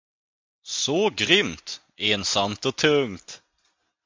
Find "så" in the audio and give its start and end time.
0.63-1.09